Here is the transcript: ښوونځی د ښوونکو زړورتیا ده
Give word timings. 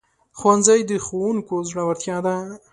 ښوونځی 0.37 0.79
د 0.89 0.91
ښوونکو 1.05 1.55
زړورتیا 1.69 2.17
ده 2.25 2.35